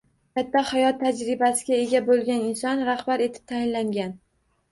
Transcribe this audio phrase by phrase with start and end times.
[0.37, 4.17] Katta hayot tajribasiga ega boʻlgan inson rahbar etib tayinlangan